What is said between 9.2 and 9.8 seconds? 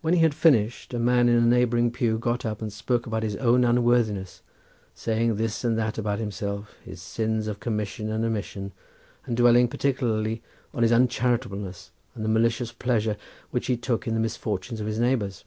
and dwelling